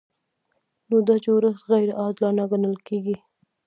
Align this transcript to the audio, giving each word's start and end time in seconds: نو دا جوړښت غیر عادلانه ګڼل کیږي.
نو 0.89 0.97
دا 1.07 1.15
جوړښت 1.25 1.61
غیر 1.69 1.89
عادلانه 2.01 2.43
ګڼل 2.51 2.75
کیږي. 2.87 3.15